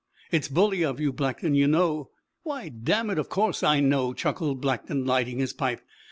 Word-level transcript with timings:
It's 0.31 0.47
bully 0.47 0.83
of 0.83 0.99
you, 0.99 1.13
Blackton! 1.13 1.53
You 1.53 1.67
know" 1.67 2.09
"Why, 2.41 2.69
dammit, 2.69 3.19
of 3.19 3.29
course 3.29 3.61
I 3.61 3.81
know!" 3.81 4.15
chuckled 4.15 4.59
Blackton, 4.59 5.05
lighting 5.05 5.37
his 5.37 5.53
pipe. 5.53 5.81